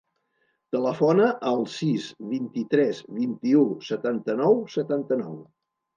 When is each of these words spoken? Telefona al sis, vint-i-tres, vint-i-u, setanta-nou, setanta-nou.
Telefona 0.75 1.27
al 1.49 1.61
sis, 1.73 2.07
vint-i-tres, 2.33 3.03
vint-i-u, 3.19 3.63
setanta-nou, 3.91 4.61
setanta-nou. 4.79 5.37